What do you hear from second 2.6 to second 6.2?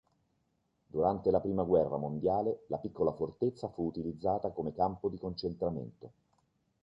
la piccola fortezza fu utilizzata come campo di concentramento.